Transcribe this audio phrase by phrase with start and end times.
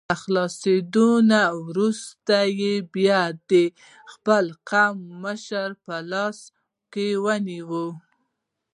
[0.09, 3.51] له خلاصېدو نه وروسته یې بیا د
[4.13, 6.39] خپل قوم مشري په لاس
[6.93, 7.87] کې ونیوله.